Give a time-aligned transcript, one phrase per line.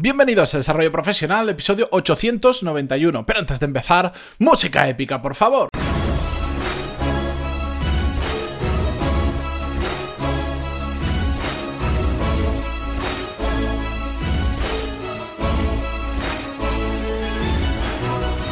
[0.00, 3.26] Bienvenidos a Desarrollo Profesional, episodio 891.
[3.26, 5.68] Pero antes de empezar, música épica, por favor.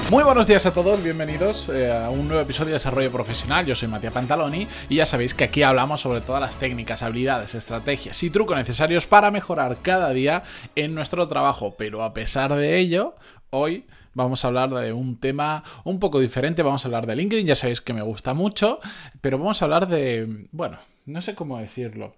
[0.08, 3.66] Muy buenos días a todos, bienvenidos eh, a un nuevo episodio de Desarrollo Profesional.
[3.66, 7.56] Yo soy Matías Pantaloni y ya sabéis que aquí hablamos sobre todas las técnicas, habilidades,
[7.56, 10.44] estrategias y trucos necesarios para mejorar cada día
[10.76, 11.74] en nuestro trabajo.
[11.76, 13.16] Pero a pesar de ello,
[13.50, 16.62] hoy vamos a hablar de un tema un poco diferente.
[16.62, 18.78] Vamos a hablar de LinkedIn, ya sabéis que me gusta mucho,
[19.20, 22.14] pero vamos a hablar de, bueno, no sé cómo decirlo.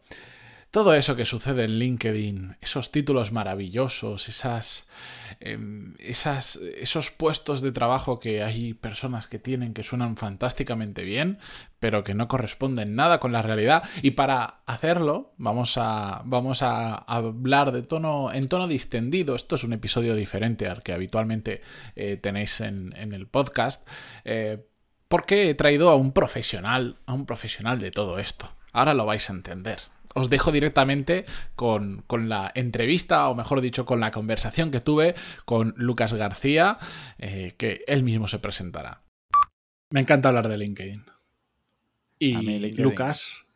[0.71, 4.87] Todo eso que sucede en LinkedIn, esos títulos maravillosos, esas,
[5.41, 11.39] em, esas, esos puestos de trabajo que hay personas que tienen que suenan fantásticamente bien,
[11.81, 13.83] pero que no corresponden nada con la realidad.
[14.03, 19.37] Y para hacerlo, vamos a, vamos a hablar de tono, en tono distendido.
[19.37, 21.63] Esto es un episodio diferente al que habitualmente
[21.97, 23.89] eh, tenéis en, el podcast.
[24.27, 24.67] Eh,
[25.09, 28.55] porque he traído a un profesional, a un profesional de todo esto.
[28.73, 29.79] Ahora lo vais a entender
[30.15, 35.75] os dejo directamente con, la entrevista, o mejor dicho, con la conversación que tuve con
[35.77, 36.79] Lucas García,
[37.19, 39.03] eh, que él mismo se presentará.
[39.91, 41.05] Me encanta hablar de LinkedIn.
[42.19, 43.47] Y Lucas,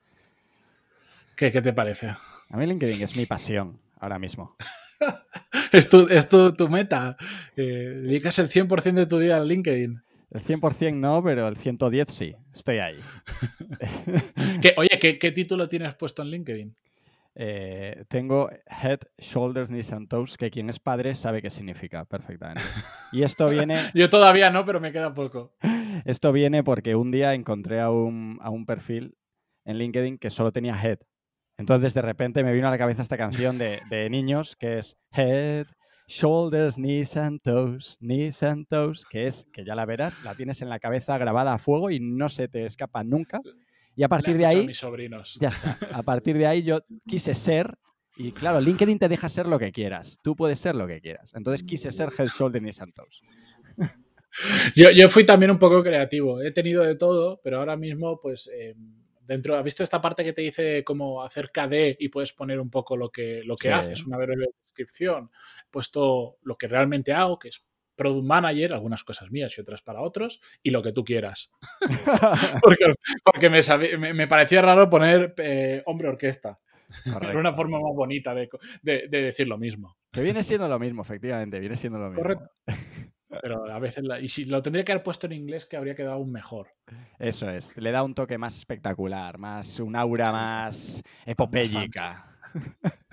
[1.36, 2.08] ¿qué, te parece?
[2.08, 4.56] A mí LinkedIn es mi pasión ahora mismo.
[5.72, 7.16] es tu, es tu, meta.
[7.56, 10.02] Eh, dedicas el 100% de tu día a LinkedIn.
[10.32, 12.34] El 100% no, pero el 110 sí.
[12.54, 12.98] Estoy ahí.
[14.78, 16.74] oye, ¿qué, título tienes puesto en LinkedIn?
[17.34, 22.62] Eh, tengo Head, Shoulders, Knees and Toes, que quien es padre sabe qué significa perfectamente.
[23.12, 23.74] Y esto viene...
[23.94, 25.54] Yo todavía no, pero me queda poco.
[26.06, 29.18] Esto viene porque un día encontré a un, perfil
[29.66, 31.00] en LinkedIn que solo tenía Head.
[31.58, 34.96] Entonces de repente me vino a la cabeza esta canción de, de niños que es
[35.12, 35.66] Head,
[36.12, 40.60] Shoulders, knees and toes, knees and toes, que es, que ya la verás, la tienes
[40.60, 43.40] en la cabeza grabada a fuego y no se te escapa nunca.
[43.96, 45.38] Y a partir de ahí, mis sobrinos.
[45.40, 45.78] ya está.
[45.90, 47.78] A partir de ahí yo quise ser,
[48.18, 50.18] y claro, LinkedIn te deja ser lo que quieras.
[50.22, 51.32] Tú puedes ser lo que quieras.
[51.34, 53.22] Entonces quise ser Head, Shoulders, Knees and Toes.
[54.76, 56.42] Yo, yo, fui también un poco creativo.
[56.42, 59.01] He tenido de todo, pero ahora mismo, pues, em,
[59.32, 62.70] dentro, ¿has visto esta parte que te dice cómo hacer KD y puedes poner un
[62.70, 65.30] poco lo que, lo que haces, una breve descripción?
[65.66, 67.64] He puesto lo que realmente hago, que es
[67.96, 71.50] Product Manager, algunas cosas mías y otras para otros, y lo que tú quieras.
[73.24, 76.58] porque, me, parecía raro poner eh, hombre orquesta.
[77.06, 78.48] Era una forma más bonita de,
[79.08, 79.96] decir lo mismo.
[80.10, 82.22] Que viene siendo lo mismo, efectivamente, viene siendo lo mismo.
[82.22, 82.50] Correcto.
[83.40, 86.14] Pero a veces, y si lo tendría que haber puesto en inglés, que habría quedado
[86.14, 86.68] aún mejor.
[87.18, 92.28] Eso es, le da un toque más espectacular, más un aura más epopélica.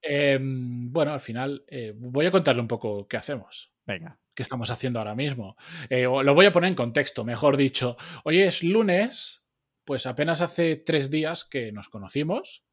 [0.00, 3.72] Em, bueno, al final eh, voy a contarle un poco qué hacemos.
[3.84, 4.18] Venga.
[4.34, 5.56] ¿Qué estamos haciendo ahora mismo?
[5.90, 7.96] Eh, lo voy a poner en contexto, mejor dicho.
[8.24, 9.44] Hoy es lunes,
[9.84, 12.64] pues apenas hace tres días que nos conocimos,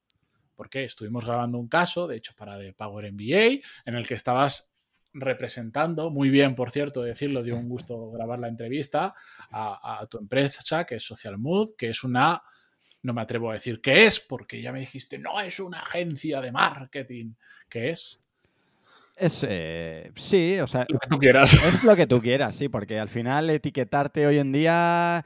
[0.55, 4.72] porque estuvimos grabando un caso, de hecho, para The Power MBA, en el que estabas
[5.13, 9.13] representando, muy bien, por cierto, decirlo, dio un gusto grabar la entrevista
[9.51, 12.41] a, tu empresa, que es Social Mood, que es una,
[13.03, 16.41] no me atrevo a decir qué es, porque ya me dijiste, no, es una agencia
[16.41, 17.33] de marketing.
[17.69, 18.19] ¿Qué es?
[19.15, 20.85] Es, eh, sí, o sea...
[20.89, 21.53] Lo que tú quieras.
[21.53, 25.25] Es lo que tú quieras, sí, porque al final etiquetarte hoy en día...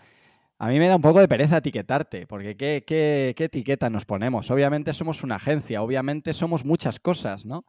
[0.60, 4.06] A mí me da un poco de pereza etiquetarte, porque ¿qué, qué, qué etiqueta nos
[4.06, 4.50] ponemos?
[4.50, 7.64] Obviamente somos una agencia, obviamente somos muchas cosas, ¿no?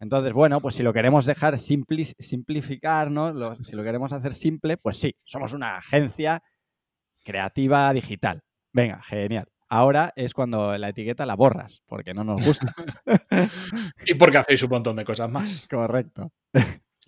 [0.00, 3.56] Entonces, bueno, pues si lo queremos dejar simplificar, ¿no?
[3.62, 6.42] si lo queremos hacer simple, pues sí, somos una agencia
[7.22, 8.42] creativa digital.
[8.72, 9.46] Venga, genial.
[9.68, 12.74] Ahora es cuando la etiqueta la borras, porque no nos gusta.
[14.06, 15.68] y porque hacéis un montón de cosas más.
[15.70, 16.32] Correcto.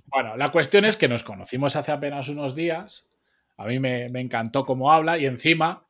[0.04, 3.08] Bueno, la cuestión es que nos conocimos hace apenas unos días.
[3.56, 5.86] A mí me, me encantó cómo habla y encima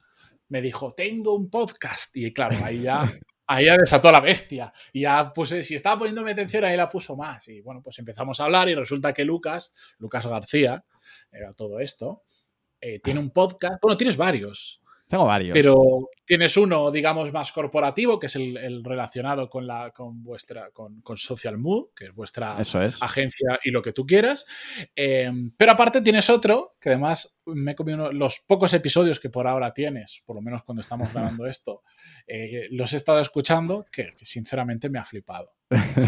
[0.49, 2.17] me dijo, tengo un podcast.
[2.17, 3.13] Y claro, ahí ya
[3.55, 4.73] ahí ya desató la bestia.
[4.93, 7.47] Y ya puse, si estaba poniéndome atención, ahí la puso más.
[7.49, 10.84] Y bueno, pues empezamos a hablar y resulta que Lucas, Lucas García,
[11.31, 12.22] era todo esto,
[12.81, 13.81] eh, tiene un podcast.
[13.81, 14.81] Bueno, tienes varios.
[15.07, 15.53] Tengo varios.
[15.53, 21.03] Pero tienes uno, digamos, más corporativo, que es el, relacionado con la con vuestra con,
[21.16, 24.47] Social Mood, que es vuestra agencia y lo que tú quieras.
[24.97, 29.47] Em, pero aparte tienes otro, que además me he comido los pocos episodios que por
[29.47, 31.83] ahora tienes, por lo menos cuando estamos grabando esto,
[32.27, 35.54] eh, los he estado escuchando, que sinceramente me ha flipado.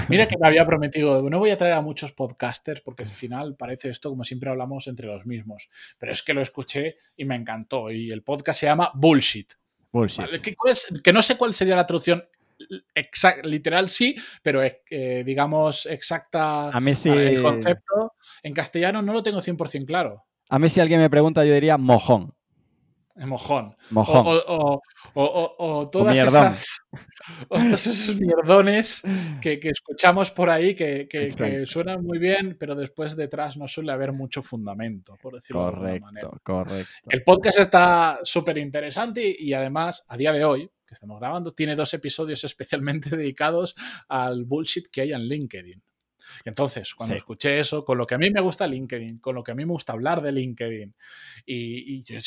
[0.09, 3.57] Mira que me había prometido, no voy a traer a muchos podcasters porque al final
[3.57, 7.35] parece esto como siempre hablamos entre los mismos, pero es que lo escuché y me
[7.35, 9.55] encantó y el podcast se llama Bullshit.
[9.91, 10.27] Bullshit.
[11.03, 12.25] Que, no sé cuál sería la traducción
[13.45, 17.09] literal sí, pero eh, digamos exacta a mí sí.
[17.09, 18.15] el concepto.
[18.43, 20.25] En castellano no lo tengo 100% claro.
[20.55, 22.33] A mí si alguien me pregunta yo diría mojón.
[23.17, 23.75] Mojón.
[23.91, 24.25] Mojón.
[24.47, 24.81] O,
[25.15, 26.79] o, o, todas esas.
[27.49, 29.03] todos esos mierdones
[29.43, 33.91] que, que, escuchamos por ahí que, que, suenan muy bien, pero después detrás no suele
[33.91, 36.31] haber mucho fundamento, por decirlo correcto, de alguna manera.
[36.41, 36.93] Correcto.
[37.09, 41.75] El podcast está súper interesante y, además, a día de hoy, que estamos grabando, tiene
[41.75, 43.75] dos episodios especialmente dedicados
[44.09, 45.83] al bullshit que hay en LinkedIn.
[46.45, 49.53] Entonces, cuando escuché eso, con lo que a mí me gusta LinkedIn, con lo que
[49.53, 50.95] a mí me gusta hablar de LinkedIn,
[51.47, 52.19] y, y yo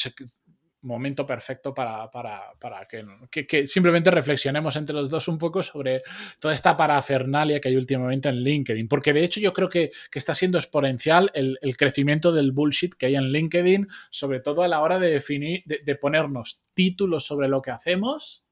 [0.82, 6.02] momento perfecto para, para, para que, que, simplemente reflexionemos entre los dos un poco sobre
[6.40, 8.88] toda esta parafernalia que hay últimamente en LinkedIn.
[8.88, 12.94] Porque de hecho yo creo que, que está siendo exponencial el, el, crecimiento del bullshit
[12.94, 17.48] que hay en LinkedIn, sobre todo a la hora de definir, de, ponernos títulos sobre
[17.48, 18.44] lo que hacemos.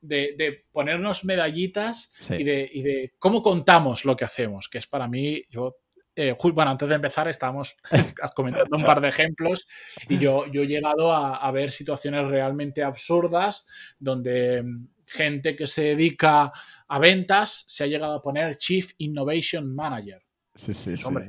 [0.00, 4.86] De, de ponernos medallitas y, de, y de cómo contamos lo que hacemos, que es
[4.86, 5.78] para mí, yo
[6.20, 7.76] eh, bueno, antes de empezar estábamos
[8.34, 9.68] comentando un par de ejemplos
[10.08, 13.68] y yo, yo he llegado a, ver situaciones realmente absurdas
[14.00, 16.50] donde mm, gente que se dedica
[16.88, 20.20] a ventas se ha llegado a poner Chief Innovation Manager.
[20.56, 21.04] Sí, sí, sí.
[21.04, 21.28] Hombre,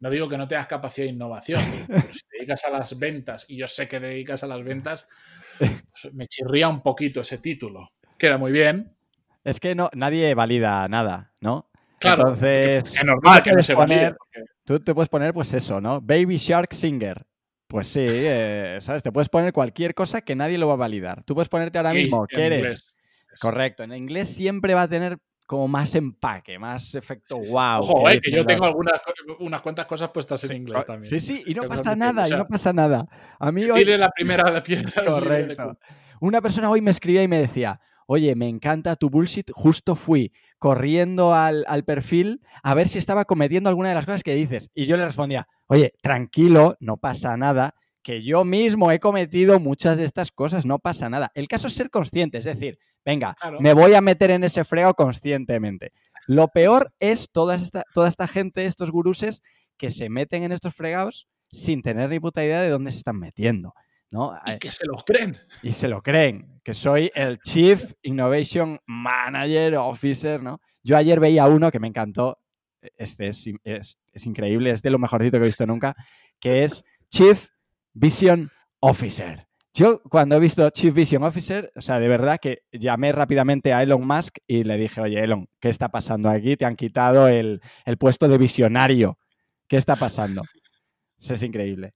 [0.00, 3.46] no digo que no tengas capacidad de innovación, pero si te dedicas a las ventas,
[3.48, 5.08] y yo sé que te dedicas a las ventas,
[5.58, 7.90] pues me chirría un poquito ese título.
[8.18, 8.96] Queda muy bien.
[9.44, 11.70] Es que no, nadie valida nada, ¿no?
[11.98, 14.16] Claro, Entonces, es normal que no se poner,
[14.64, 16.00] Tú te puedes poner, pues eso, ¿no?
[16.00, 17.26] Baby Shark Singer.
[17.66, 19.02] Pues sí, eh, ¿sabes?
[19.02, 21.24] Te puedes poner cualquier cosa que nadie lo va a validar.
[21.24, 22.94] Tú puedes ponerte ahora mismo que eres.
[23.40, 27.80] Correcto, en inglés siempre va a tener como más empaque, más efecto wow.
[27.80, 29.00] Ojo, eh, que yo tengo algunas
[29.38, 31.10] unas cuantas cosas puestas en inglés también.
[31.10, 33.06] Sí, sí, y no pasa nada, y no pasa nada.
[33.40, 33.82] A mí hoy...
[33.96, 34.92] la primera la piedra.
[35.06, 35.78] Correcto.
[36.20, 40.32] Una persona hoy me escribía y me decía, oye, me encanta tu bullshit, justo fui
[40.58, 44.70] corriendo al, perfil a ver si estaba cometiendo alguna de las cosas que dices.
[44.74, 49.96] Y yo le respondía, oye, tranquilo, no pasa nada, que yo mismo he cometido muchas
[49.96, 51.32] de estas cosas, no pasa nada.
[51.34, 52.78] El caso es ser consciente, es decir,
[53.08, 55.92] venga, me voy a meter en ese frego conscientemente.
[56.26, 59.42] Lo peor es toda esta, toda esta gente, estos guruses,
[59.78, 63.18] que se meten en estos fregados sin tener ni puta idea de dónde se están
[63.18, 63.72] metiendo.
[64.10, 65.38] Y eh, que se los creen.
[65.62, 70.60] Y se lo creen, que soy el Chief Innovation Manager Officer, ¿no?
[70.82, 72.38] Yo ayer veía uno que me encantó,
[72.96, 75.96] este es, es, increíble, es de lo mejorcito que he visto nunca,
[76.38, 77.48] que es Chief
[77.94, 78.50] Vision
[78.80, 79.47] Officer.
[79.74, 83.82] Yo cuando he visto Chief Vision Officer, o sea, de verdad que llamé rápidamente a
[83.82, 86.56] Elon Musk y le dije, oye, Elon, ¿qué está pasando aquí?
[86.56, 89.18] Te han quitado el, el puesto de visionario.
[89.68, 90.42] ¿Qué está pasando?
[91.18, 91.94] Eso es increíble.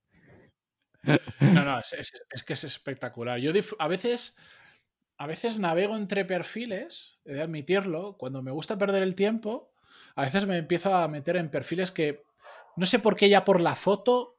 [1.40, 3.38] No, no, es, que es espectacular.
[3.38, 4.36] Yo a veces,
[5.16, 9.72] a veces navego entre perfiles, he de admitirlo, cuando me gusta perder el tiempo,
[10.14, 12.22] a veces me empiezo a meter en perfiles que
[12.76, 14.38] no sé por qué ya por la foto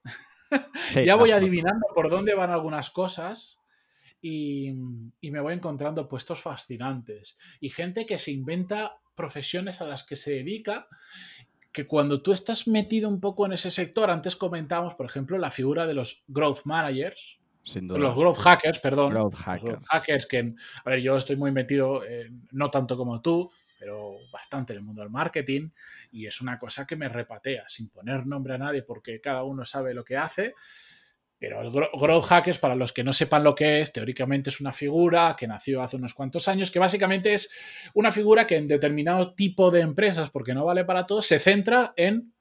[1.06, 3.60] ya voy adivinando por dónde van algunas cosas.
[4.22, 4.70] Y,
[5.20, 10.16] y, me voy encontrando puestos fascinantes y gente que se inventa profesiones a las que
[10.16, 10.88] se dedica
[11.74, 15.52] que cuando tú estás metido un poco en ese sector, antes comentábamos, por ejemplo, la
[15.52, 17.42] figura de los growth managers,
[17.76, 19.12] los growth hackers, perdón.
[19.12, 19.88] Growth hackers.
[19.88, 20.54] hackers que,
[20.86, 22.02] a ver, yo estoy muy metido,
[22.52, 23.50] no tanto como tú,
[23.83, 25.69] pero bastante en el mundo del marketing
[26.09, 29.66] y es una cosa que me repatea, sin poner nombre a nadie porque cada uno
[29.66, 30.54] sabe lo que hace.
[31.37, 34.71] Pero el Growth Hackers, para los que no sepan lo que es, teóricamente es una
[34.71, 37.49] figura que nació hace unos cuantos años, que básicamente es
[37.94, 41.94] una figura que en determinado tipo de empresas, porque no vale para todos, se centra
[41.97, 42.33] en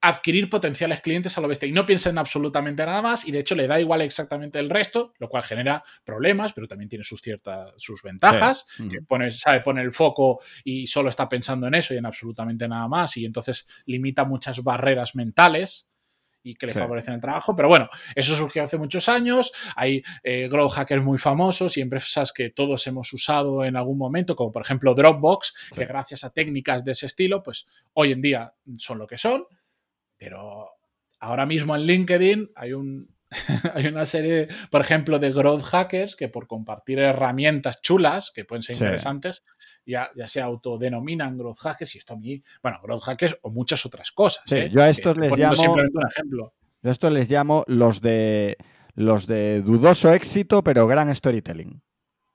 [0.00, 3.40] adquirir potenciales clientes a lo bestia y no piensa en absolutamente nada más y de
[3.40, 7.20] hecho le da igual exactamente el resto, lo cual genera problemas, pero también tiene sus
[7.20, 11.94] ciertas sus ventajas, que pone, sabe pone el foco y solo está pensando en eso
[11.94, 15.88] y en absolutamente nada más y entonces limita muchas barreras mentales
[16.42, 17.54] y que le favorecen el trabajo.
[17.54, 19.52] Pero bueno, eso surgió hace muchos años.
[19.76, 24.34] Hay eh, growth hackers muy famosos y empresas que todos hemos usado en algún momento,
[24.34, 28.54] como por ejemplo Dropbox, que gracias a técnicas de ese estilo, pues hoy en día
[28.78, 29.44] son lo que son.
[30.18, 30.68] Pero
[31.20, 33.08] ahora mismo en LinkedIn hay un,
[33.74, 38.62] hay una serie, por ejemplo, de growth hackers que por compartir herramientas chulas, que pueden
[38.62, 39.44] ser interesantes,
[39.84, 43.84] ya, ya se autodenominan growth hackers y esto a mí, bueno, growth hackers o muchas
[43.86, 44.44] otras cosas.
[44.52, 44.70] ¿eh?
[44.72, 45.56] yo a estos les llamo...
[45.56, 46.54] Simplemente un ejemplo.
[46.82, 48.56] Yo a estos les llamo los de,
[48.94, 51.82] los de dudoso éxito, pero gran storytelling.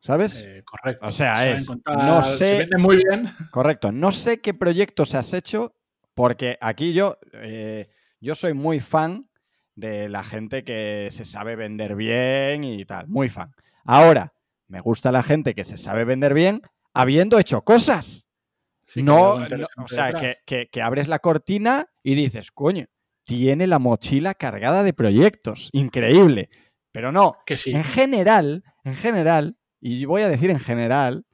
[0.02, 0.44] ¿Sabes?
[0.46, 1.08] Eh, correcto.
[1.08, 1.66] O sea, es.
[1.70, 3.26] no sé, se vende muy bien.
[3.52, 3.94] Correcto.
[3.94, 5.78] No sé qué proyectos has hecho,
[6.14, 7.90] porque aquí yo, eh,
[8.20, 9.30] yo soy muy fan
[9.76, 13.52] de la gente que se sabe vender bien y tal, muy fan.
[13.86, 14.34] Ahora,
[14.68, 16.62] me gusta la gente que se sabe vender bien
[16.94, 18.28] habiendo hecho cosas.
[18.86, 20.14] Sí, no, o sea,
[20.46, 22.86] que- que abres la cortina y dices, coño,
[23.26, 25.70] tiene la mochila cargada de proyectos.
[25.72, 26.50] Increíble.
[26.92, 27.72] Pero no, Que sí.
[27.72, 31.26] en general, en general, y voy a decir en general,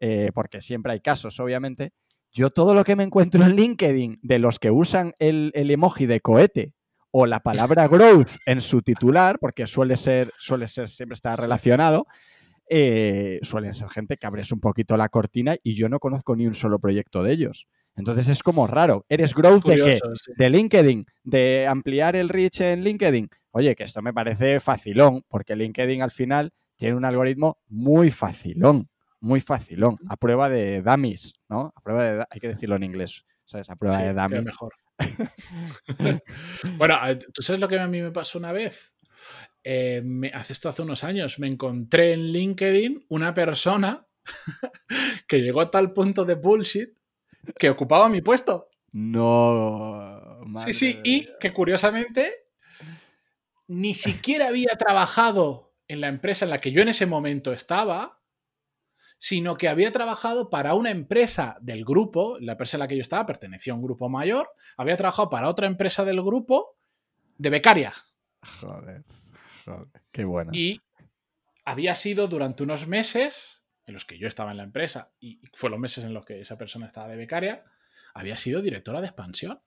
[0.00, 1.92] eh, porque siempre hay casos, obviamente,
[2.34, 6.06] yo todo lo que me encuentro en LinkedIn de los que usan el, el emoji
[6.06, 6.74] de cohete
[7.12, 12.06] o la palabra growth en su titular, porque suele ser, suele ser, siempre está relacionado,
[12.68, 16.46] eh, suelen ser gente que abres un poquito la cortina y yo no conozco ni
[16.46, 17.68] un solo proyecto de ellos.
[17.94, 19.06] Entonces es como raro.
[19.08, 19.96] ¿Eres growth de qué?
[20.16, 20.32] Sí.
[20.36, 23.28] de LinkedIn, de ampliar el reach en LinkedIn.
[23.52, 28.88] Oye, que esto me parece facilón, porque LinkedIn al final tiene un algoritmo muy facilón,
[29.24, 31.72] muy facilón, a prueba de dummies, ¿no?
[31.74, 33.70] A prueba de, hay que decirlo en inglés, ¿sabes?
[33.70, 34.44] A prueba Sí, de dummies.
[34.44, 34.74] mejor.
[36.78, 38.92] bueno, eh, ¿tú sabes lo que a mí me pasó una vez?
[39.62, 44.06] Eh, me- hace esto hace unos años, me encontré en LinkedIn una persona
[45.26, 46.90] que llegó a tal punto de bullshit
[47.58, 48.68] que ocupaba mi puesto.
[48.92, 50.40] No.
[50.46, 52.46] madre Sí, sí, y que curiosamente
[53.68, 58.20] ni siquiera había trabajado en la empresa en la que yo en ese momento estaba,
[59.26, 63.00] sino que había trabajado para una empresa del grupo, la empresa en la que yo
[63.00, 66.76] estaba pertenecía a un grupo mayor, había trabajado para otra empresa del grupo
[67.38, 67.94] de becaria
[68.60, 69.02] Joder,
[69.64, 70.50] joder, qué bueno.
[70.52, 70.78] y
[71.64, 75.70] había sido durante unos meses en los que yo estaba en la empresa y fue
[75.70, 77.64] los meses en los que esa persona estaba de becaria,
[78.12, 79.58] había sido directora de expansión.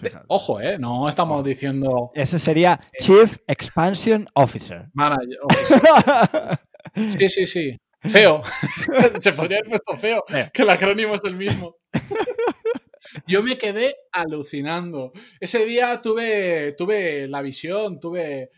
[0.00, 0.78] De- ojo, ¿eh?
[0.78, 1.42] No estamos Ojo.
[1.48, 4.88] diciendo Ese sería Chief Expansion Officer.
[4.92, 5.38] manager.
[5.42, 5.80] officer.
[7.18, 7.76] Sí, sí, sí.
[8.04, 8.42] Feo.
[9.20, 10.50] Se podría haber puesto feo, Feo.
[10.52, 11.76] que el acrónimo es el mismo.
[13.26, 15.12] Yo me quedé alucinando.
[15.40, 18.50] Ese día tuve, tuve la visión, tuve.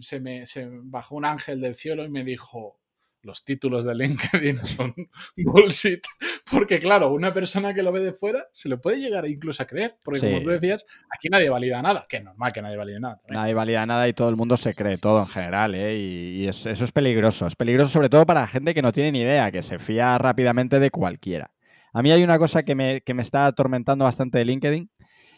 [0.00, 2.78] Se me se bajó un ángel del cielo y me dijo:
[3.22, 4.94] Los títulos de LinkedIn son
[5.36, 6.04] bullshit.
[6.52, 9.66] Porque, claro, una persona que lo ve de fuera se lo puede llegar incluso a
[9.66, 9.96] creer.
[10.02, 12.06] Porque, como tú decías, aquí nadie valida nada.
[12.08, 13.20] Que es normal que nadie valide nada.
[13.28, 15.96] Nadie valida nada y todo el mundo se cree todo en general, ¿eh?
[15.96, 17.46] Y, y es- eso es peligroso.
[17.46, 20.18] Es peligroso sobre todo para la gente que no tiene ni idea, que se fía
[20.18, 21.50] rápidamente de cualquiera.
[21.94, 24.90] A mí hay una cosa que me, que me está atormentando bastante de LinkedIn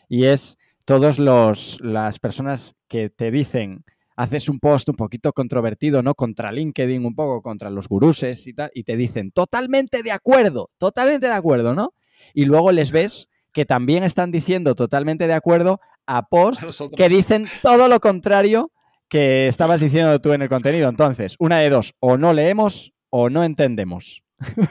[0.09, 3.85] y es todas las personas que te dicen,
[4.17, 6.15] haces un post un poquito controvertido, ¿no?
[6.15, 10.71] Contra LinkedIn, un poco contra los guruses y tal, y te dicen, totalmente de acuerdo,
[10.79, 11.95] totalmente de acuerdo, ¿no?
[12.33, 17.47] Y luego les ves que también están diciendo totalmente de acuerdo a posts que dicen
[17.63, 18.73] todo lo contrario
[19.09, 20.89] que estabas diciendo tú en el contenido.
[20.89, 24.25] Entonces, una de dos, o no leemos o no entendemos.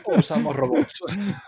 [0.04, 1.02] o usamos robots.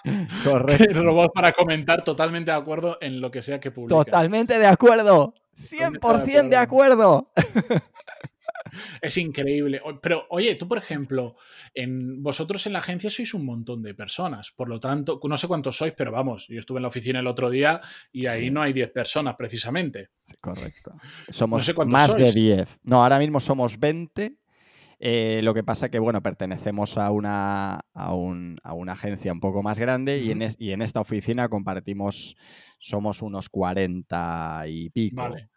[0.45, 1.03] Correcto.
[1.03, 3.95] robots para comentar totalmente de acuerdo en lo que sea que publica.
[3.95, 5.33] Totalmente de acuerdo.
[5.55, 7.31] 100% de acuerdo.
[9.01, 9.81] Es increíble.
[10.01, 11.35] Pero, oye, tú, por ejemplo,
[11.73, 14.51] en vosotros en la agencia sois un montón de personas.
[14.51, 17.27] Por lo tanto, no sé cuántos sois, pero vamos, yo estuve en la oficina el
[17.27, 17.79] otro día
[18.11, 18.51] y ahí Sí.
[18.51, 20.09] no hay 10 personas, precisamente.
[20.41, 20.93] Correcto.
[21.29, 22.33] Somos sé más de sois.
[22.33, 22.79] 10.
[22.83, 24.35] No, ahora mismo somos 20.
[24.99, 29.39] Eh, lo que pasa que, bueno, pertenecemos a una, a un- a una agencia un
[29.39, 32.35] poco más grande y, en es- y en esta oficina compartimos,
[32.79, 35.17] somos unos 40 y pico.
[35.17, 35.49] Vale.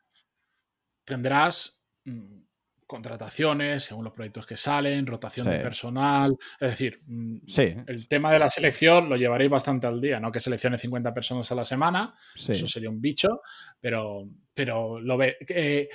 [1.04, 2.40] Tendrás mm,
[2.86, 6.34] contrataciones según los proyectos que salen, rotación de personal.
[6.58, 10.32] Es decir, mm, Sí, el tema de la selección lo llevaréis bastante al día, no
[10.32, 12.52] que seleccione 50 personas a la semana, sí.
[12.52, 13.40] Eso sería un bicho,
[13.80, 15.36] pero, pero lo ve.
[15.48, 15.88] eh,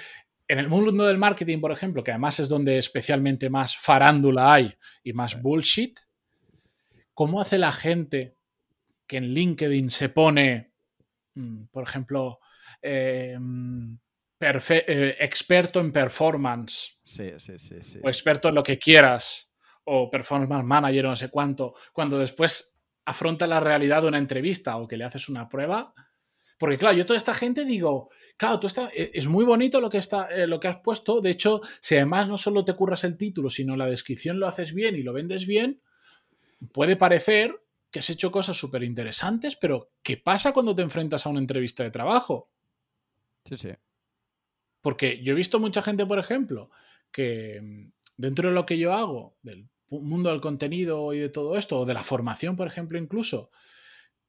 [0.48, 4.74] en el mundo del marketing, por ejemplo, que además es donde especialmente más farándula hay
[5.04, 6.00] y más bullshit,
[7.14, 8.36] ¿cómo hace la gente
[9.08, 10.74] que en LinkedIn se pone,
[11.36, 12.40] mm, por ejemplo,
[12.82, 13.96] eh, mm,
[14.40, 18.00] eh, experto en performance Sí, sí, sí, sí.
[18.04, 19.54] o experto en lo que quieras,
[19.86, 24.78] o performance manager o no sé cuánto, cuando después afronta la realidad de una entrevista
[24.78, 25.94] o que le haces una prueba.
[26.64, 29.90] Porque claro, yo toda esta gente digo, claro, tú está, e- es muy bonito lo
[29.90, 31.20] que, está, eh, lo que has puesto.
[31.20, 34.74] De hecho, si además no solo te curras el título, sino la descripción lo haces
[34.74, 35.82] bien y lo vendes bien,
[36.72, 41.32] puede parecer que has hecho cosas súper interesantes, pero ¿qué pasa cuando te enfrentas a
[41.32, 42.50] una entrevista de trabajo?
[43.44, 43.72] Sí, sí.
[44.80, 46.70] Porque yo he visto mucha gente, por ejemplo,
[47.12, 51.58] que mm, dentro de lo que yo hago, del mundo del contenido y de todo
[51.58, 53.52] esto, o de la formación, por ejemplo, incluso,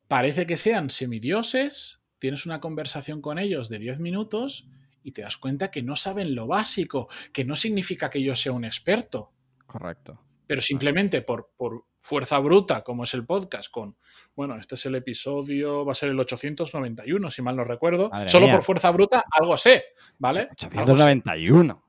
[0.09, 4.67] parece que sean semidioses, tienes una conversación con ellos de 10 minutos
[5.03, 8.53] y te das cuenta que no saben lo básico, que no significa que yo sea
[8.53, 9.31] un experto,
[9.67, 10.19] Correcto.
[10.47, 13.99] pero simplemente por, por fuerza bruta, como es el podcast, con,
[14.35, 18.31] bueno, este es el episodio, va a ser el 891, si mal no recuerdo, Madre
[18.31, 18.55] solo mía.
[18.55, 19.85] por fuerza bruta algo sé,
[20.17, 20.41] ¿vale?
[20.41, 20.67] Algo sé.
[20.69, 21.85] 891.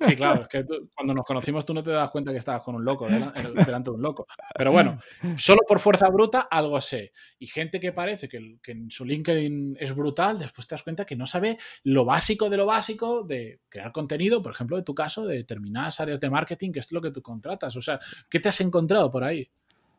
[0.00, 2.74] Sí, claro, es que cuando nos conocimos tú no te das cuenta que estabas con
[2.74, 4.26] un loco, delante, de un loco.
[4.54, 4.98] Pero bueno,
[5.36, 7.12] solo por fuerza bruta algo sé.
[7.38, 11.04] Y gente que parece que, que, en su LinkedIn es brutal, después te das cuenta
[11.04, 14.94] que no sabe lo básico de lo básico de crear contenido, por ejemplo, de tu
[14.94, 17.76] caso, de determinadas áreas de marketing, que es lo que tú contratas.
[17.76, 19.48] O sea, ¿qué te has encontrado por ahí?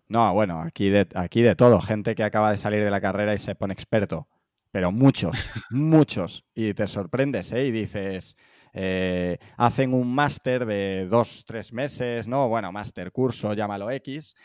[0.08, 1.82] No, bueno, aquí de, aquí de todo.
[1.82, 4.28] Gente que acaba de salir de la carrera y se pone experto.
[4.72, 5.38] Pero muchos,
[5.72, 6.46] muchos.
[6.54, 7.68] Y te sorprendes, ¿eh?
[7.68, 8.36] Y dices,
[8.74, 12.50] eh, hacen un máster de dos, tres meses, ¿no?
[12.50, 14.36] Bueno, máster, curso, llámalo X.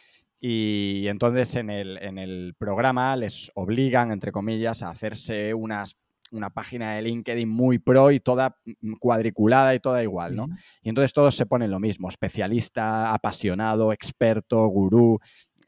[0.40, 5.96] Y entonces en el, en el programa les obligan, entre comillas, a hacerse unas
[6.30, 8.56] una página de LinkedIn muy pro y toda
[9.00, 10.48] cuadriculada y toda igual, ¿no?
[10.82, 15.18] Y entonces todos se ponen lo mismo, especialista, apasionado, experto, gurú.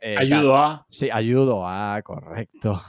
[0.00, 0.86] Eh, ayudo a.
[0.90, 2.80] Sí, ayudo a, correcto.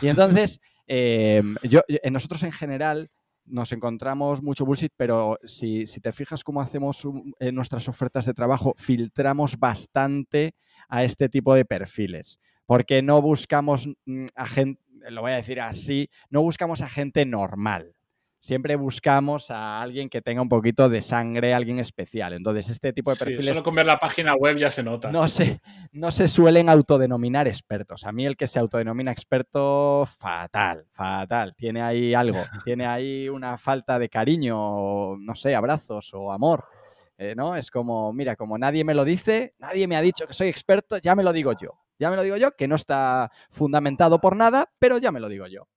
[0.00, 3.10] Y entonces, em, yo, nosotros en general
[3.44, 7.06] nos encontramos mucho bullshit, pero si, te fijas cómo hacemos
[7.38, 10.54] en nuestras ofertas de trabajo, filtramos bastante
[10.88, 15.60] a este tipo de perfiles, porque no buscamos mm, a gente, lo voy a decir
[15.60, 17.94] así, no buscamos a gente normal.
[18.42, 22.32] Siempre buscamos a alguien que tenga un poquito de sangre, alguien especial.
[22.32, 23.46] Entonces, este tipo de perfiles.
[23.46, 25.12] solo con ver la página web ya se nota.
[25.12, 25.60] No se,
[25.92, 28.02] no se suelen autodenominar expertos.
[28.04, 31.54] A mí, el que se autodenomina experto, fatal, fatal.
[31.54, 32.42] Tiene ahí algo.
[32.64, 36.64] tiene ahí una falta de cariño, no sé, abrazos o amor.
[37.18, 37.54] Eh, ¿no?
[37.54, 40.98] Es como, mira, como nadie me lo dice, nadie me ha dicho que soy experto,
[40.98, 41.78] ya me lo digo yo.
[41.96, 45.28] Ya me lo digo yo, que no está fundamentado por nada, pero ya me lo
[45.28, 45.68] digo yo.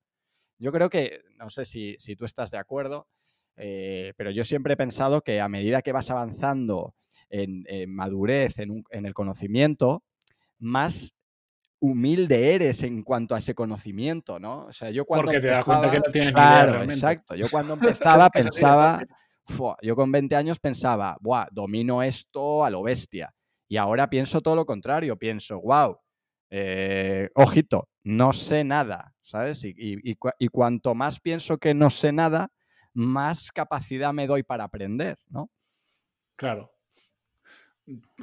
[0.58, 3.08] Yo creo que, no sé si, tú estás de acuerdo,
[3.58, 6.96] eh, pero yo siempre he pensado que a medida que vas avanzando
[7.30, 10.04] en, madurez, en, el conocimiento,
[10.60, 11.16] más
[11.80, 14.66] humilde eres en cuanto a ese conocimiento, ¿no?
[14.66, 17.36] O sea, yo cuando Porque te das cuenta que no tienes ni idea Exacto.
[17.36, 19.02] Yo cuando empezaba pensaba,
[19.82, 23.34] yo con 20 años pensaba, Buah, domino esto a lo bestia.
[23.68, 25.98] Y ahora pienso todo lo contrario, pienso, wow,
[26.58, 29.66] eh, ojito, no sé nada, ¿sabes?
[29.66, 30.16] Y,
[30.50, 32.48] cuanto más pienso que no sé nada,
[32.94, 35.52] más capacidad me doy para aprender, ¿no?
[36.38, 36.72] Claro.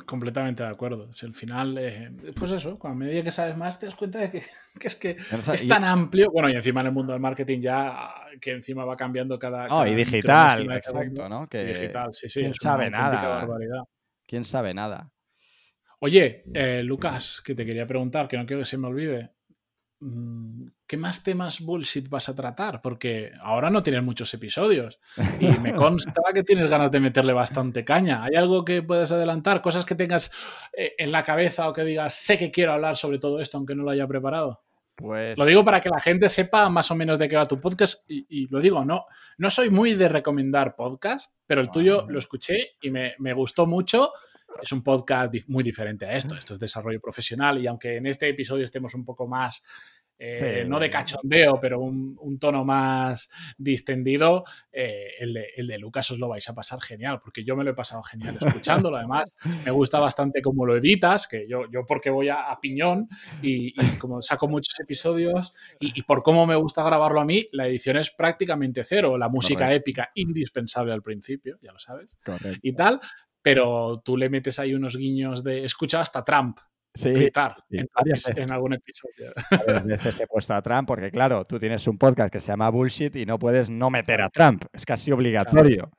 [0.06, 1.12] Completamente de acuerdo.
[1.12, 4.20] Si al final, eh, pues eso, cuando a medida que sabes más, te das cuenta
[4.20, 4.42] de que,
[4.80, 5.18] es que
[5.52, 6.30] es tan amplio.
[6.32, 8.08] Bueno, y encima en el mundo del marketing ya,
[8.40, 9.66] que encima va cambiando cada.
[9.68, 11.46] Oh, y digital, exacto, ¿no?
[11.48, 12.40] Que digital, sí, sí.
[12.40, 13.46] ¿Quién sabe nada?
[14.26, 15.12] ¿Quién sabe nada?
[16.04, 19.30] Oye, eh, Lucas, que te quería preguntar, que no quiero que se me olvide.
[20.00, 22.82] Mm, ¿Qué más temas bullshit vas a tratar?
[22.82, 24.98] Porque ahora no tienes muchos episodios
[25.38, 28.24] y me consta que tienes ganas de meterle bastante caña.
[28.24, 29.62] ¿Hay algo que puedas adelantar?
[29.62, 30.32] ¿Cosas que tengas
[30.76, 33.76] eh, en la cabeza o que digas, sé que quiero hablar sobre todo esto aunque
[33.76, 34.64] no lo haya preparado?
[34.96, 35.38] Pues...
[35.38, 38.04] Lo digo para que la gente sepa más o menos de qué va tu podcast
[38.08, 39.06] y, lo digo, no,
[39.38, 43.66] no soy muy de recomendar podcast, pero el tuyo lo escuché y me, me gustó
[43.66, 44.10] mucho
[44.60, 46.34] es un podcast muy diferente a esto.
[46.34, 49.62] Esto es desarrollo profesional y aunque en este episodio estemos un poco más,
[50.24, 56.28] eh, no de cachondeo, pero un, tono más distendido, eh, el, de, Lucas os lo
[56.28, 58.96] vais a pasar genial, porque yo me lo he pasado genial escuchándolo.
[58.98, 63.08] Además, me gusta bastante cómo lo editas, que yo, yo porque voy a, piñón
[63.42, 67.96] y, como saco muchos episodios y, por cómo me gusta grabarlo a mí, la edición
[67.96, 69.18] es prácticamente cero.
[69.18, 72.16] La música épica indispensable al principio, ya lo sabes.
[72.62, 73.00] Y tal,
[73.42, 76.58] pero tú le metes ahí unos guiños de escucha hasta Trump.
[76.94, 79.32] Sí, gritar en, algún episodio.
[79.66, 82.68] Varias veces he puesto a Trump porque, claro, tú tienes un podcast que se llama
[82.68, 84.64] Bullshit y no puedes no meter a Trump.
[84.74, 85.90] Es casi obligatorio.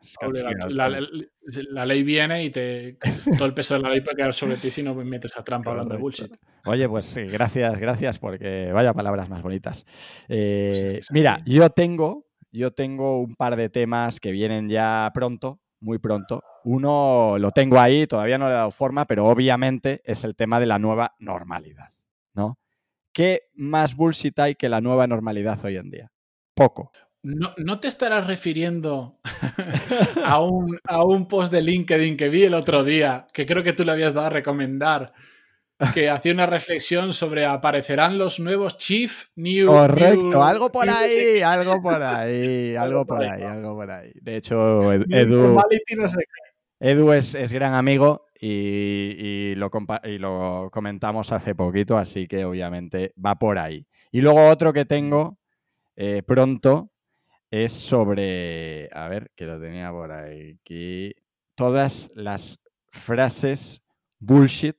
[0.69, 2.99] La, ley viene y te,
[3.37, 5.67] todo el peso de la ley puede quedar sobre ti si no metes a Trump
[5.67, 6.37] hablando de bullshit.
[6.65, 9.87] Oye, pues sí, gracias, gracias, porque vaya palabras más bonitas.
[10.29, 15.99] Eh, mira, yo tengo, yo tengo un par de temas que vienen ya pronto, muy
[15.99, 16.43] pronto.
[16.63, 20.59] Uno lo tengo ahí, todavía no le he dado forma, pero obviamente es el tema
[20.59, 21.89] de la nueva normalidad,
[22.33, 22.57] ¿no?
[23.13, 26.11] ¿Qué más bullshit hay que la nueva normalidad hoy en día?
[26.55, 26.91] Poco.
[27.21, 29.13] No, te estarás refiriendo
[30.25, 33.71] a, un, a un post de LinkedIn que vi el otro día, que creo que
[33.71, 35.13] tú le habías dado a recomendar,
[35.93, 39.67] que hacía una reflexión sobre aparecerán los nuevos Chief New.
[39.67, 44.11] Correcto, algo por ahí, algo por ahí, algo por ahí, algo por ahí.
[44.21, 45.57] De hecho, Edu.
[46.79, 49.71] Edu es, gran amigo y, lo
[50.03, 53.87] y, lo comentamos hace poquito, así que obviamente va por ahí.
[54.11, 55.39] Y luego otro que tengo
[55.95, 56.91] eh, pronto
[57.49, 58.89] es sobre.
[58.91, 61.15] A ver, que lo tenía por aquí.
[61.55, 63.81] Todas las frases
[64.19, 64.75] bullshit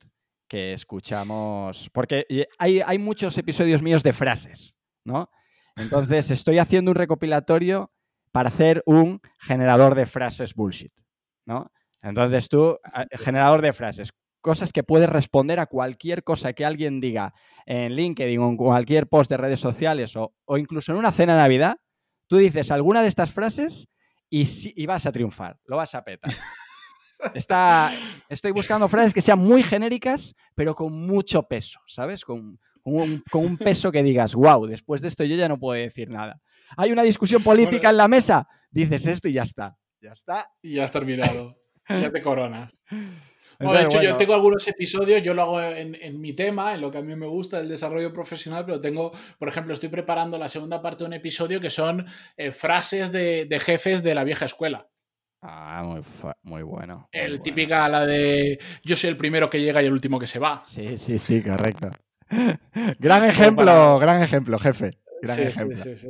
[0.55, 2.27] que escuchamos, porque
[2.59, 5.29] hay, hay muchos episodios míos de frases, ¿no?
[5.75, 7.91] Entonces estoy haciendo un recopilatorio
[8.31, 10.93] para hacer un generador de frases bullshit,
[11.45, 11.73] ¿no?
[12.05, 12.79] Entonces tú,
[13.19, 17.35] generador de frases, cosas que puedes responder a cualquier cosa que alguien diga
[17.67, 21.43] en LinkedIn o en cualquier post de redes sociales o, incluso en una cena de
[21.43, 21.79] Navidad,
[22.29, 23.89] tú dices alguna de estas frases
[24.31, 24.47] y,
[24.81, 26.33] y vas a triunfar, lo vas a petar.
[27.35, 27.93] Está,
[28.29, 32.25] estoy buscando frases que sean muy genéricas, pero con mucho peso, ¿sabes?
[32.25, 36.11] Con, con, un, peso que digas, wow, después de esto yo ya no puedo decir
[36.11, 36.41] nada.
[36.77, 39.77] Hay una discusión política en la mesa, dices esto y ya está.
[40.01, 40.51] Ya está.
[40.61, 41.57] Y ya has terminado.
[41.89, 42.73] ya te coronas.
[43.59, 46.99] de hecho, yo tengo algunos episodios, yo lo hago en, mi tema, en lo que
[46.99, 50.83] a mí me gusta, el desarrollo profesional, pero tengo, por ejemplo, estoy preparando la segunda
[50.83, 54.89] parte de un episodio que son eh, frases de, jefes de la vieja escuela.
[55.47, 56.01] Ah, muy,
[56.43, 57.11] muy bueno.
[57.13, 60.39] el típica, la de yo soy el primero que llega y el último que se
[60.39, 60.65] va.
[60.67, 61.91] Sí, sí, sí, correcto.
[62.99, 64.93] gran ejemplo, gran ejemplo, jefe.
[65.21, 65.77] Gran ejemplo.
[65.77, 66.09] Sí, sí,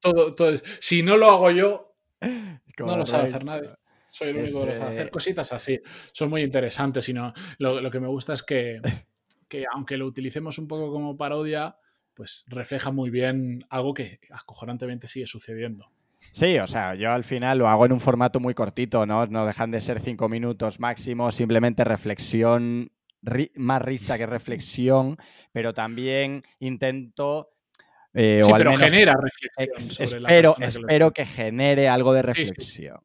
[0.00, 3.70] todo, todo, si no lo hago yo, no lo sabe hacer nadie.
[4.10, 5.80] Soy el único que lo sabe hacer cositas así.
[6.12, 7.06] Son muy interesantes.
[7.06, 8.82] Sino, lo, lo que me gusta es que,
[9.48, 11.78] que, aunque lo utilicemos un poco como parodia,
[12.12, 15.86] pues refleja muy bien algo que acojonantemente sigue sucediendo.
[16.32, 19.26] Sí, o sea, yo al final lo hago en un formato muy cortito, ¿no?
[19.26, 22.90] No dejan de ser cinco minutos máximo, simplemente reflexión
[23.54, 25.16] más risa que reflexión,
[25.52, 27.52] pero también intento...
[28.14, 30.08] Eh, sí, pero genera reflexión.
[30.08, 33.00] espero, espero que genere algo de reflexión.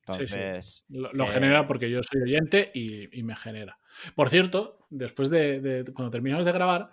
[0.00, 3.78] Entonces, Lo, eh, genera porque yo soy oyente y, me genera.
[4.14, 6.90] Por cierto, después de cuando terminamos de grabar,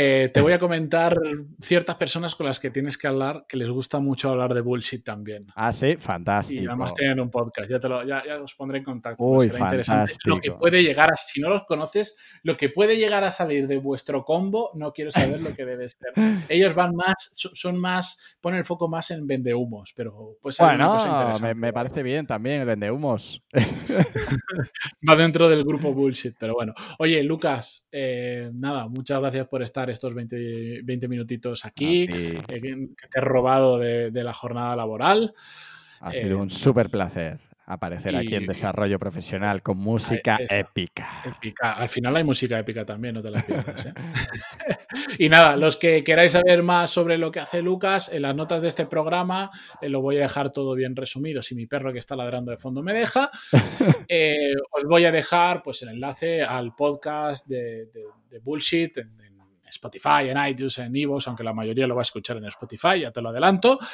[0.00, 1.18] eh, te voy a comentar
[1.60, 5.02] ciertas personas con las que tienes que hablar que les gusta mucho hablar de bullshit
[5.02, 5.48] también.
[5.56, 6.62] Ah, sí, fantástico.
[6.62, 9.24] Y además tienen un podcast, ya, te lo, ya, os pondré en contacto.
[9.24, 10.36] Uy, fantástico.
[10.36, 13.66] Lo que puede llegar a, si no los conoces, lo que puede llegar a salir
[13.66, 16.12] de vuestro combo, no quiero saber lo que debe ser.
[16.48, 21.54] Ellos van más, son más, ponen el foco más en vendehumos, pero pues bueno, me,
[21.54, 23.42] me, parece bien también el vendehumos.
[25.08, 26.72] Va dentro del grupo bullshit, pero bueno.
[27.00, 33.08] Oye, Lucas, eh, nada, muchas gracias por estar estos 20, 20 minutitos aquí, eh, que
[33.08, 35.34] te he robado de, la jornada laboral.
[36.00, 41.22] Ha sido un eh, súper placer aparecer aquí en Desarrollo Profesional con música épica.
[41.26, 41.74] épica.
[41.74, 43.86] Al final hay música épica también, no te la pierdas.
[43.86, 43.92] ¿eh?
[45.18, 48.62] y nada, los que queráis saber más sobre lo que hace Lucas, en las notas
[48.62, 49.50] de este programa
[49.82, 52.56] eh, lo voy a dejar todo bien resumido, si mi perro que está ladrando de
[52.56, 53.30] fondo me deja.
[54.10, 57.88] Eh, os voy a dejar pues el enlace al podcast de,
[58.42, 58.96] Bullshit,
[59.70, 63.10] Spotify, en iTunes, en Evox, aunque la mayoría lo va a escuchar en Spotify, ya
[63.10, 63.78] te lo adelanto.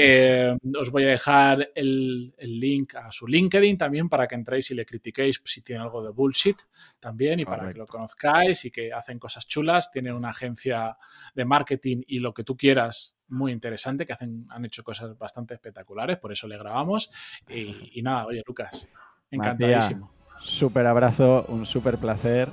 [0.00, 4.74] Eh, os voy a dejar el, link a su LinkedIn también para que entréis y
[4.74, 6.56] le critiquéis si tiene algo de bullshit
[7.00, 9.90] también y para que lo conozcáis y que hacen cosas chulas.
[9.90, 10.96] Tienen una agencia
[11.34, 15.54] de marketing y lo que tú quieras muy interesante, que hacen, han hecho cosas bastante
[15.54, 17.10] espectaculares, por eso le grabamos.
[17.48, 18.88] Y, nada, oye Lucas,
[19.30, 20.12] encantadísimo.
[20.40, 22.48] Súper abrazo, un súper placer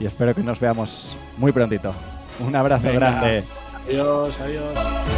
[0.00, 1.92] y espero que nos veamos muy prontito.
[2.40, 3.44] Un abrazo grande.
[3.86, 5.17] Adiós, adiós.